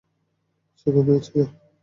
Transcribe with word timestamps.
সে 0.77 0.87
ঘুমিয়ে 0.95 1.21
ছিল। 1.25 1.37